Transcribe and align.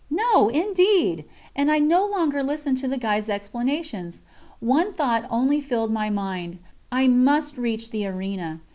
No, 0.09 0.49
indeed! 0.49 1.25
And 1.55 1.71
I 1.71 1.77
no 1.77 2.03
longer 2.07 2.41
listened 2.41 2.79
to 2.79 2.87
the 2.87 2.97
guide's 2.97 3.29
explanations: 3.29 4.23
one 4.59 4.93
thought 4.93 5.27
only 5.29 5.61
filled 5.61 5.91
my 5.91 6.09
mind 6.09 6.57
I 6.91 7.07
must 7.07 7.55
reach 7.55 7.91
the 7.91 8.07
arena. 8.07 8.61